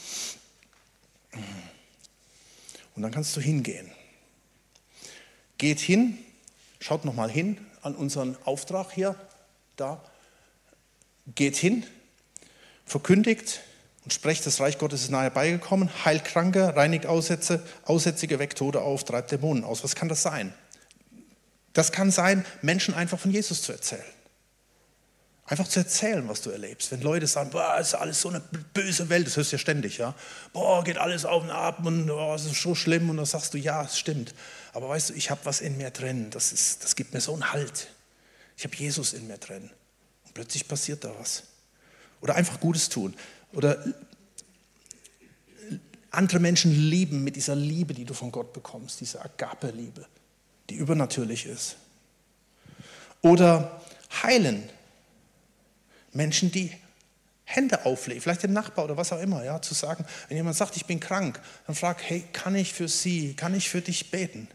[2.94, 3.90] Und dann kannst du hingehen.
[5.56, 6.18] Geht hin,
[6.80, 9.14] schaut nochmal hin, an unseren Auftrag hier,
[9.76, 10.02] da,
[11.34, 11.84] geht hin,
[12.84, 13.60] verkündigt
[14.04, 18.80] und sprecht, das Reich Gottes ist nahe beigekommen, heilt Kranke, reinigt Aussätze, Aussätzige, weckt Tode
[18.80, 19.84] auf, treibt Dämonen aus.
[19.84, 20.54] Was kann das sein?
[21.72, 24.02] Das kann sein, Menschen einfach von Jesus zu erzählen.
[25.44, 26.92] Einfach zu erzählen, was du erlebst.
[26.92, 28.40] Wenn Leute sagen, boah, ist alles so eine
[28.74, 30.14] böse Welt, das hörst du ja ständig, ja.
[30.52, 33.08] Boah, geht alles auf und ab und oh, es ist so schlimm.
[33.08, 34.34] Und dann sagst du, ja, es stimmt.
[34.78, 37.32] Aber weißt du, ich habe was in mir drin, das, ist, das gibt mir so
[37.32, 37.88] einen Halt.
[38.56, 39.72] Ich habe Jesus in mir drin.
[40.24, 41.42] Und plötzlich passiert da was.
[42.20, 43.16] Oder einfach Gutes tun.
[43.54, 43.84] Oder
[46.12, 50.06] andere Menschen lieben mit dieser Liebe, die du von Gott bekommst, diese Agape-Liebe,
[50.70, 51.74] die übernatürlich ist.
[53.20, 53.82] Oder
[54.22, 54.62] heilen
[56.12, 56.70] Menschen, die
[57.42, 60.76] Hände auflegen, vielleicht dem Nachbar oder was auch immer, ja, zu sagen, wenn jemand sagt,
[60.76, 64.46] ich bin krank, dann frag, hey, kann ich für Sie, kann ich für dich beten?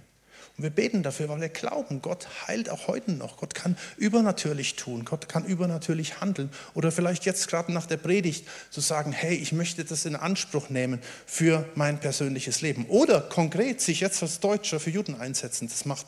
[0.56, 3.38] Und wir beten dafür, weil wir glauben, Gott heilt auch heute noch.
[3.38, 6.52] Gott kann übernatürlich tun, Gott kann übernatürlich handeln.
[6.76, 10.70] Oder vielleicht jetzt gerade nach der Predigt zu sagen, hey, ich möchte das in Anspruch
[10.70, 12.86] nehmen für mein persönliches Leben.
[12.86, 15.68] Oder konkret sich jetzt als Deutscher für Juden einsetzen.
[15.68, 16.06] Das macht,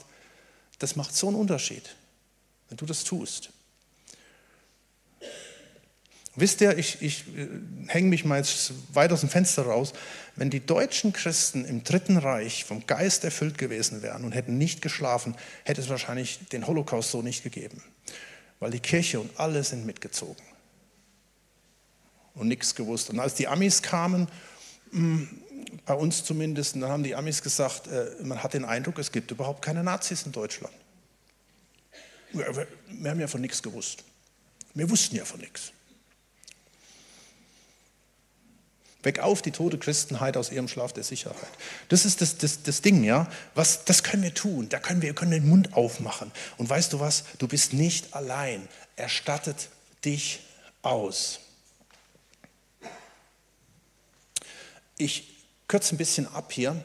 [0.77, 1.95] das macht so einen Unterschied,
[2.69, 3.49] wenn du das tust.
[6.37, 7.47] Wisst ihr, ich, ich äh,
[7.87, 9.93] hänge mich mal jetzt weit aus dem Fenster raus,
[10.35, 14.81] wenn die deutschen Christen im Dritten Reich vom Geist erfüllt gewesen wären und hätten nicht
[14.81, 17.81] geschlafen, hätte es wahrscheinlich den Holocaust so nicht gegeben.
[18.59, 20.43] Weil die Kirche und alle sind mitgezogen
[22.33, 23.09] und nichts gewusst.
[23.09, 24.27] Und als die Amis kamen,
[24.91, 25.29] hm,
[25.85, 29.31] bei uns zumindest, dann haben die Amis gesagt, äh, man hat den Eindruck, es gibt
[29.31, 30.73] überhaupt keine Nazis in Deutschland.
[32.33, 34.03] Wir haben ja von nichts gewusst.
[34.73, 35.71] Wir wussten ja von nichts.
[39.05, 41.37] Weg auf die tote Christenheit aus ihrem Schlaf der Sicherheit.
[41.89, 43.29] Das ist das, das, das Ding, ja.
[43.53, 44.67] Was, das können wir tun.
[44.69, 46.31] Da können wir, können den Mund aufmachen.
[46.57, 47.23] Und weißt du was?
[47.37, 48.67] Du bist nicht allein.
[48.95, 49.69] Er stattet
[50.03, 50.41] dich
[50.81, 51.39] aus.
[54.97, 55.35] Ich
[55.67, 56.81] kürze ein bisschen ab hier.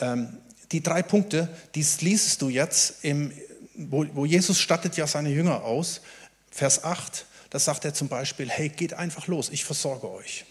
[0.00, 0.38] Ähm,
[0.72, 3.32] die drei Punkte, die liest du jetzt, im,
[3.74, 6.00] wo, wo Jesus stattet ja seine Jünger aus.
[6.50, 10.44] Vers 8, da sagt er zum Beispiel, hey, geht einfach los, ich versorge euch.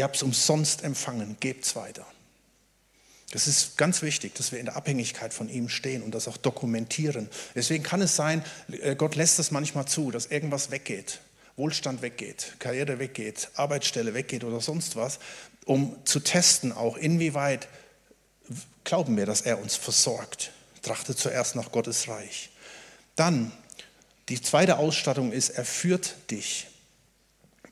[0.00, 2.06] Ihr habt es umsonst empfangen, gebt es weiter.
[3.32, 6.38] Das ist ganz wichtig, dass wir in der Abhängigkeit von ihm stehen und das auch
[6.38, 7.28] dokumentieren.
[7.54, 8.42] Deswegen kann es sein,
[8.80, 11.20] äh, Gott lässt es manchmal zu, dass irgendwas weggeht,
[11.56, 15.18] Wohlstand weggeht, Karriere weggeht, Arbeitsstelle weggeht oder sonst was,
[15.66, 17.68] um zu testen auch, inwieweit
[18.84, 20.52] glauben wir, dass er uns versorgt.
[20.80, 22.48] Trachte zuerst nach Gottes Reich.
[23.16, 23.52] Dann,
[24.30, 26.69] die zweite Ausstattung ist, er führt dich.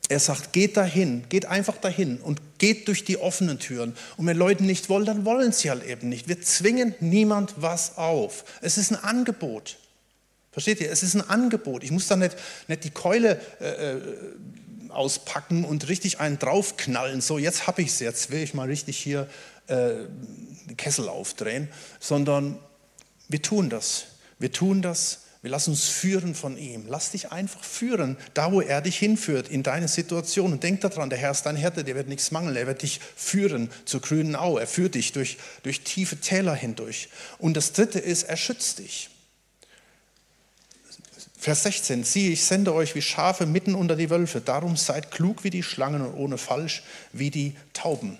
[0.08, 3.94] Er sagt, geht dahin, geht einfach dahin und geht durch die offenen Türen.
[4.16, 6.28] Und wenn Leute nicht wollen, dann wollen sie halt eben nicht.
[6.28, 8.44] Wir zwingen niemand was auf.
[8.62, 9.76] Es ist ein Angebot.
[10.50, 10.90] Versteht ihr?
[10.90, 11.84] Es ist ein Angebot.
[11.84, 12.36] Ich muss da nicht,
[12.68, 14.00] nicht die Keule äh, äh
[14.88, 17.20] auspacken und richtig einen draufknallen.
[17.20, 19.28] So, jetzt habe ich es, jetzt will ich mal richtig hier
[19.66, 20.06] äh,
[20.78, 21.68] Kessel aufdrehen.
[22.00, 22.58] Sondern
[23.28, 24.06] wir tun das.
[24.38, 26.86] Wir tun das wir lassen uns führen von ihm.
[26.88, 30.52] Lass dich einfach führen, da wo er dich hinführt, in deine Situation.
[30.52, 32.56] Und denk daran, der Herr ist dein Härte, der wird nichts mangeln.
[32.56, 34.58] Er wird dich führen zur grünen Au.
[34.58, 37.08] Er führt dich durch, durch tiefe Täler hindurch.
[37.38, 39.10] Und das dritte ist, er schützt dich.
[41.38, 44.40] Vers 16, siehe, ich sende euch wie Schafe mitten unter die Wölfe.
[44.40, 48.18] Darum seid klug wie die Schlangen und ohne Falsch wie die Tauben.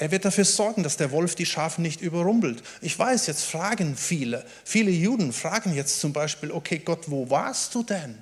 [0.00, 2.62] Er wird dafür sorgen, dass der Wolf die Schafe nicht überrumpelt.
[2.80, 7.74] Ich weiß, jetzt fragen viele, viele Juden fragen jetzt zum Beispiel, okay Gott, wo warst
[7.74, 8.16] du denn?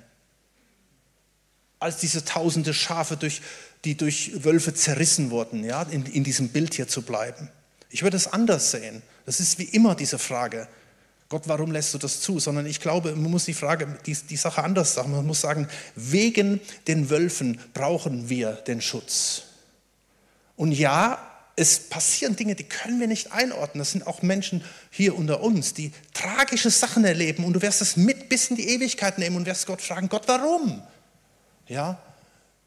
[1.79, 3.41] Als diese tausende Schafe, durch,
[3.85, 7.49] die durch Wölfe zerrissen wurden, ja, in, in diesem Bild hier zu bleiben.
[7.89, 9.01] Ich würde es anders sehen.
[9.25, 10.67] Das ist wie immer diese Frage.
[11.29, 12.39] Gott, warum lässt du das zu?
[12.39, 15.11] Sondern ich glaube, man muss die Frage, die, die Sache anders sagen.
[15.13, 19.43] Man muss sagen, wegen den Wölfen brauchen wir den Schutz.
[20.57, 21.25] Und ja,
[21.59, 23.79] es passieren Dinge, die können wir nicht einordnen.
[23.79, 27.97] Das sind auch Menschen hier unter uns, die tragische Sachen erleben und du wirst es
[27.97, 30.81] mit bis in die Ewigkeit nehmen und wirst Gott fragen, Gott, warum?
[31.67, 32.01] Ja?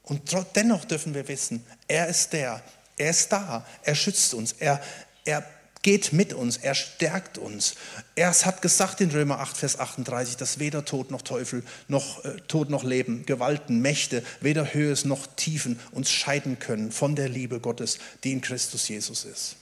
[0.03, 0.21] Und
[0.55, 2.63] dennoch dürfen wir wissen, er ist der,
[2.99, 4.83] er ist da, er schützt uns, er,
[5.25, 5.43] er
[5.83, 7.75] geht mit uns, er stärkt uns.
[8.15, 12.37] Er hat gesagt in Römer 8, Vers 38, dass weder Tod noch Teufel, noch äh,
[12.49, 17.59] Tod noch Leben, Gewalten, Mächte, weder Höhes noch Tiefen uns scheiden können von der Liebe
[17.61, 19.57] Gottes, die in Christus Jesus ist.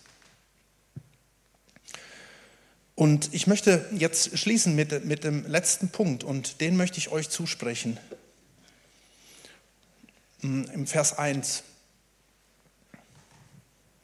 [2.95, 7.31] Und ich möchte jetzt schließen mit, mit dem letzten Punkt und den möchte ich euch
[7.31, 7.99] zusprechen.
[10.43, 11.63] Hm, Im Vers 1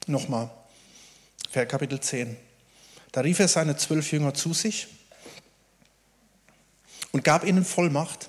[0.07, 0.50] nochmal.
[1.64, 2.37] Kapitel 10.
[3.12, 4.88] Da rief er seine zwölf Jünger zu sich
[7.12, 8.29] und gab ihnen Vollmacht,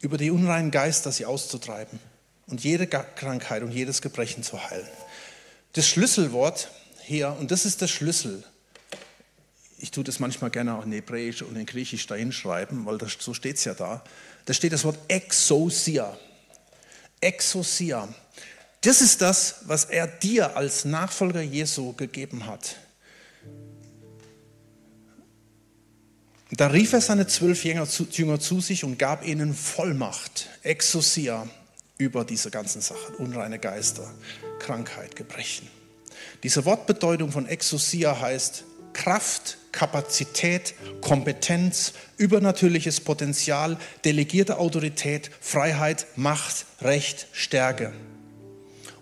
[0.00, 2.00] über die unreinen Geister sie auszutreiben
[2.46, 4.88] und jede Krankheit und jedes Gebrechen zu heilen.
[5.74, 6.70] Das Schlüsselwort
[7.02, 8.42] hier, und das ist der Schlüssel,
[9.80, 13.16] ich tue das manchmal gerne auch in Hebräisch und in Griechisch dahin schreiben, weil das,
[13.20, 14.02] so steht es ja da,
[14.44, 16.16] da steht das Wort Exosia.
[17.20, 18.08] Exosia.
[18.80, 22.76] Das ist das, was er dir als Nachfolger Jesu gegeben hat.
[26.50, 31.46] Da rief er seine zwölf Jünger zu, sich und gab ihnen Vollmacht, Exosia,
[31.98, 34.14] über diese ganzen Sachen, unreine Geister,
[34.60, 35.68] Krankheit, Gebrechen.
[36.42, 47.26] Diese Wortbedeutung von Exosia heißt Kraft, Kapazität, Kompetenz, übernatürliches Potenzial, delegierte Autorität, Freiheit, Macht, Recht,
[47.32, 47.92] Stärke.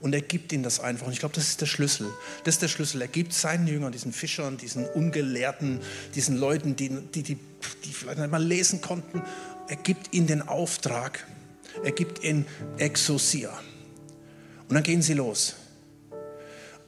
[0.01, 1.07] Und er gibt ihnen das einfach.
[1.07, 2.13] Und ich glaube, das ist der Schlüssel.
[2.45, 3.01] Das ist der Schlüssel.
[3.01, 5.81] Er gibt seinen Jüngern, diesen Fischern, diesen Ungelehrten,
[6.15, 7.39] diesen Leuten, die, die, die,
[7.85, 9.23] die vielleicht nicht mal lesen konnten,
[9.69, 11.27] er gibt ihnen den Auftrag.
[11.83, 12.47] Er gibt ihnen
[12.79, 13.51] Exosia.
[14.69, 15.57] Und dann gehen sie los.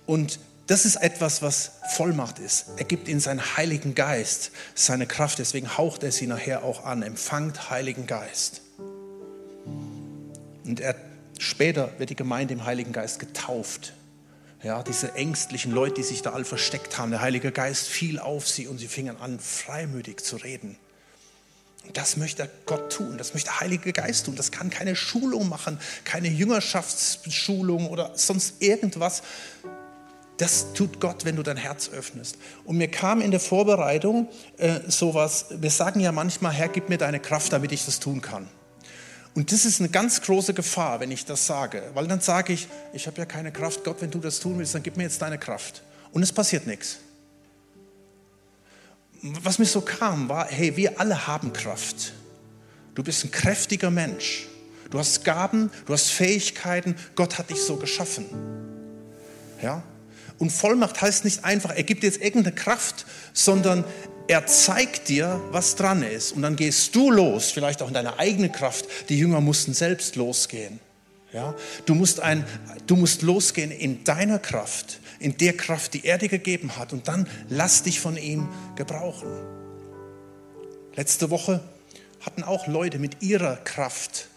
[0.07, 2.67] Und das ist etwas, was Vollmacht ist.
[2.77, 5.39] Er gibt ihnen seinen Heiligen Geist, seine Kraft.
[5.39, 7.03] Deswegen haucht er sie nachher auch an.
[7.03, 8.61] Empfangt Heiligen Geist.
[10.65, 10.95] Und er,
[11.39, 13.95] später wird die Gemeinde im Heiligen Geist getauft.
[14.63, 18.49] Ja, diese ängstlichen Leute, die sich da all versteckt haben, der Heilige Geist fiel auf
[18.49, 20.77] sie und sie fingen an, freimütig zu reden.
[21.93, 24.35] Das möchte Gott tun, das möchte der Heilige Geist tun.
[24.37, 29.23] Das kann keine Schulung machen, keine Jüngerschaftsschulung oder sonst irgendwas,
[30.39, 32.39] das tut Gott, wenn du dein Herz öffnest.
[32.65, 36.99] Und mir kam in der Vorbereitung äh, sowas, wir sagen ja manchmal, Herr, gib mir
[36.99, 38.49] deine Kraft, damit ich das tun kann.
[39.39, 42.67] Und das ist eine ganz große Gefahr, wenn ich das sage, weil dann sage ich,
[42.93, 45.23] ich habe ja keine Kraft, Gott, wenn du das tun willst, dann gib mir jetzt
[45.23, 45.85] deine Kraft.
[46.11, 46.99] Und es passiert nichts.
[49.23, 52.15] Was mir so kam, war, hey, wir alle haben Kraft.
[52.97, 54.49] Du bist ein kräftiger Mensch.
[54.91, 58.27] Du hast Gaben, du hast Fähigkeiten, Gott hat dich so geschaffen.
[59.63, 59.85] Ja?
[60.39, 63.85] Und Vollmacht heißt nicht einfach, er gibt jetzt irgendeine Kraft, sondern
[64.29, 66.33] er zeigt dir, was dran ist.
[66.33, 68.87] Und dann gehst du los, vielleicht auch in deiner eigenen Kraft.
[69.09, 70.81] Die Jünger mussten selbst losgehen.
[71.33, 71.55] Ja?
[71.87, 72.45] Du, musst ein,
[72.87, 76.93] du musst losgehen in deiner Kraft, in der Kraft, die er dir gegeben hat.
[76.93, 79.29] Und dann lass dich von ihm gebrauchen.
[80.95, 81.61] Letzte Woche
[82.21, 84.29] hatten auch Leute mit ihrer Kraft,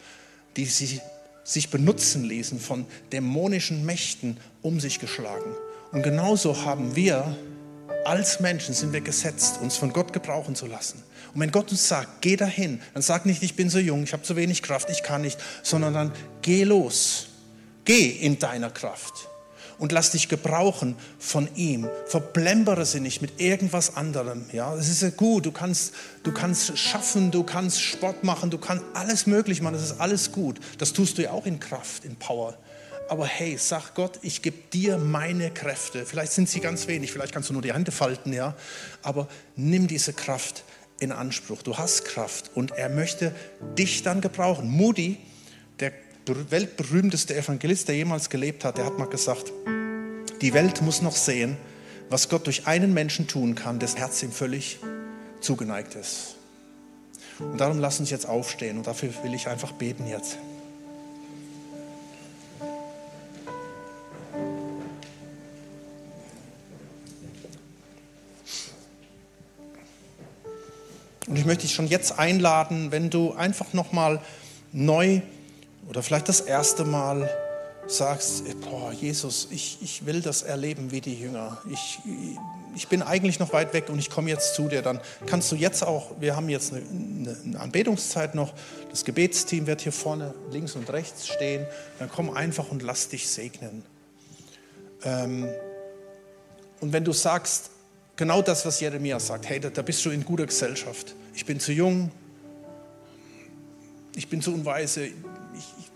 [0.56, 1.01] die sie
[1.43, 5.54] sich benutzen ließen von dämonischen Mächten, um sich geschlagen.
[5.91, 7.36] Und genauso haben wir
[8.06, 11.04] als Menschen sind wir gesetzt, uns von Gott gebrauchen zu lassen.
[11.34, 14.13] Und wenn Gott uns sagt, geh dahin, dann sag nicht, ich bin so jung, ich
[14.13, 17.27] habe zu wenig Kraft, ich kann nicht, sondern dann geh los.
[17.86, 19.27] Geh in deiner Kraft
[19.82, 21.89] und lass dich gebrauchen von ihm.
[22.06, 24.45] Verblembere sie nicht mit irgendwas anderem.
[24.51, 25.47] Ja, es ist ja gut.
[25.47, 29.73] Du kannst, du kannst schaffen, du kannst Sport machen, du kannst alles möglich machen.
[29.73, 30.60] Das ist alles gut.
[30.77, 32.56] Das tust du ja auch in Kraft, in Power
[33.12, 36.06] aber hey, sag Gott, ich gebe dir meine Kräfte.
[36.06, 38.56] Vielleicht sind sie ganz wenig, vielleicht kannst du nur die Hände falten, ja.
[39.02, 40.63] Aber nimm diese Kraft
[41.02, 41.62] in Anspruch.
[41.62, 43.36] Du hast Kraft und er möchte
[43.78, 44.69] dich dann gebrauchen.
[44.69, 45.17] Moody,
[45.82, 45.91] der
[46.26, 49.52] weltberühmteste Evangelist, der jemals gelebt hat, der hat mal gesagt,
[50.41, 51.58] die Welt muss noch sehen,
[52.10, 54.80] was Gott durch einen Menschen tun kann, dessen Herz ihm völlig
[55.41, 56.38] zugeneigt ist.
[57.39, 60.38] Und darum lass uns jetzt aufstehen und dafür will ich einfach beten jetzt.
[71.41, 74.21] Ich möchte dich schon jetzt einladen, wenn du einfach nochmal
[74.73, 75.21] neu
[75.89, 77.32] oder vielleicht das erste Mal
[77.88, 81.58] sagst, boah, Jesus, ich, ich will das erleben wie die Jünger.
[81.67, 81.97] Ich,
[82.75, 84.84] ich bin eigentlich noch weit weg und ich komme jetzt zu dir.
[84.84, 88.54] Dann kannst du jetzt auch, wir haben jetzt eine, eine Anbetungszeit noch,
[88.91, 91.65] das Gebetsteam wird hier vorne links und rechts stehen.
[91.97, 93.84] Dann komm einfach und lass dich segnen.
[95.04, 95.49] Ähm,
[96.82, 97.70] und wenn du sagst,
[98.21, 101.60] genau das, was Jeremia sagt, hey, da, da bist du in guter Gesellschaft ich bin
[101.60, 102.12] zu jung,
[104.15, 105.13] ich bin zu unweise, ich,
[105.55, 105.91] ich,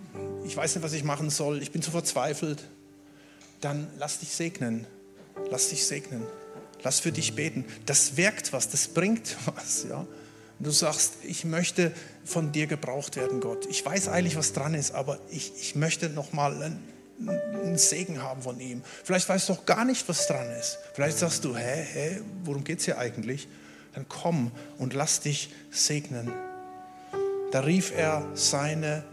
[0.45, 2.63] ich weiß nicht, was ich machen soll, ich bin zu verzweifelt,
[3.61, 4.87] dann lass dich segnen.
[5.49, 6.23] Lass dich segnen.
[6.83, 7.65] Lass für dich beten.
[7.85, 9.85] Das wirkt was, das bringt was.
[9.89, 10.07] Ja?
[10.59, 11.91] Du sagst, ich möchte
[12.23, 13.65] von dir gebraucht werden, Gott.
[13.69, 16.79] Ich weiß eigentlich, was dran ist, aber ich, ich möchte nochmal
[17.19, 18.81] einen Segen haben von ihm.
[19.03, 20.77] Vielleicht weißt du auch gar nicht, was dran ist.
[20.93, 23.47] Vielleicht sagst du, hä, hä, worum geht es hier eigentlich?
[23.95, 26.31] dann komm und lass dich segnen.
[27.51, 29.03] Da rief er seine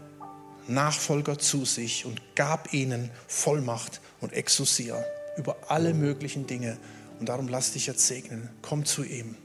[0.67, 5.01] Nachfolger zu sich und gab ihnen Vollmacht und Exousia
[5.37, 6.77] über alle möglichen Dinge.
[7.19, 8.49] Und darum lass dich jetzt segnen.
[8.61, 9.35] Komm zu ihm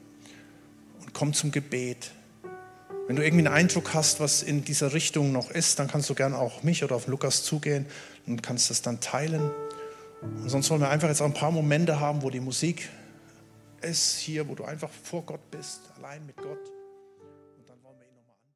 [1.01, 2.11] und komm zum Gebet.
[3.07, 6.14] Wenn du irgendwie einen Eindruck hast, was in dieser Richtung noch ist, dann kannst du
[6.14, 7.87] gerne auch mich oder auf Lukas zugehen
[8.29, 9.51] und kannst das dann teilen.
[10.23, 12.89] Und sonst wollen wir einfach jetzt auch ein paar Momente haben, wo die Musik
[13.81, 16.78] ist hier, wo du einfach vor Gott bist, allein mit Gott.